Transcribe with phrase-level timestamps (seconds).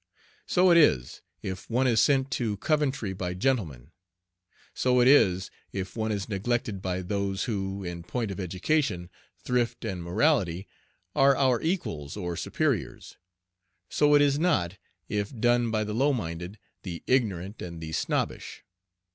[0.47, 3.91] So it is, if one is sent to Coventry by gentlemen.
[4.73, 9.85] So it is, if one is neglected by those who, in point of education, thrift,
[9.85, 10.67] and morality
[11.15, 13.17] are our equals or superiors.
[13.91, 18.63] So it is not, if done by the low minded, the ignorant, and the snobbish.